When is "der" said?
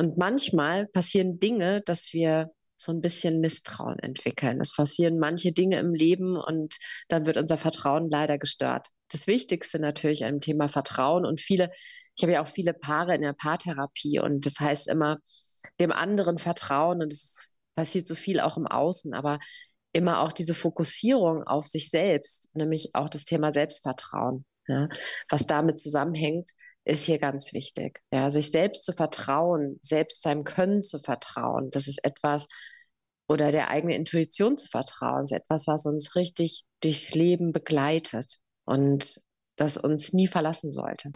13.20-13.34, 33.52-33.68